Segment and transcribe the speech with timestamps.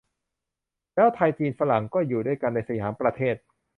[0.93, 3.35] แล้วไทย จีน ฝรั่ง ก็อยู่ด้วยกันในสยามประเทศ